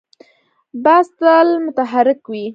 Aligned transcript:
باز 0.83 1.07
تل 1.19 1.47
متحرک 1.65 2.21
وي 2.31 2.45